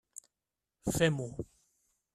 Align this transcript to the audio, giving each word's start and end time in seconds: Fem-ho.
Fem-ho. 0.97 1.29